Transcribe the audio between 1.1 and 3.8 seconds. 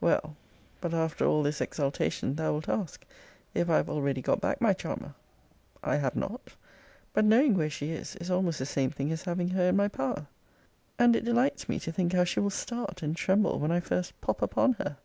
al this exultation, thou wilt ask, If I